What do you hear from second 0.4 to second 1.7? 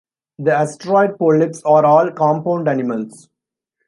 asteroid polyps